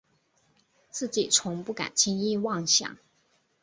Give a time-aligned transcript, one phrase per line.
[0.89, 2.97] 自己从不敢轻易妄想